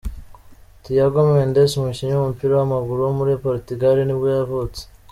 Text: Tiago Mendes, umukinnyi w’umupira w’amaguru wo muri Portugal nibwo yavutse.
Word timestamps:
Tiago 0.83 1.19
Mendes, 1.33 1.71
umukinnyi 1.75 2.13
w’umupira 2.15 2.53
w’amaguru 2.55 2.99
wo 3.05 3.11
muri 3.19 3.33
Portugal 3.45 3.95
nibwo 4.03 4.27
yavutse. 4.37 4.81